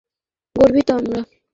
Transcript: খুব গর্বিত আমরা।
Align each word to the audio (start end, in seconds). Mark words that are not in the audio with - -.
খুব 0.53 0.55
গর্বিত 0.55 0.87
আমরা। 0.91 1.19